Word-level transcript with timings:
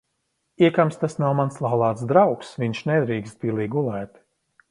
Iekams 0.67 0.95
tas 1.01 1.15
nav 1.23 1.35
mans 1.39 1.59
laulāts 1.65 2.07
draugs, 2.13 2.55
viņš 2.63 2.83
nedrīkst 2.93 3.39
pilī 3.45 3.71
gulēt. 3.77 4.21